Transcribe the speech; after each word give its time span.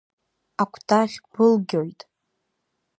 Акәтаӷь 0.61 1.17
былгьоит. 1.31 2.01